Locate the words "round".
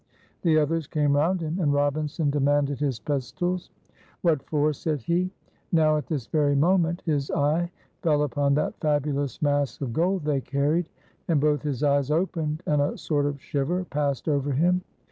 1.15-1.41